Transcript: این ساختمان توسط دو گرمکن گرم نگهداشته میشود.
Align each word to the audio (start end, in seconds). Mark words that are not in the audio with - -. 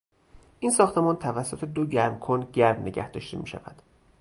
این 0.59 0.71
ساختمان 0.71 1.15
توسط 1.15 1.65
دو 1.65 1.85
گرمکن 1.85 2.49
گرم 2.53 2.81
نگهداشته 2.81 3.37
میشود. 3.37 3.81